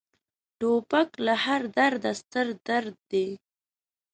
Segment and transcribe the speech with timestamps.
[0.59, 3.27] توپک له هر درده ستر درد دی.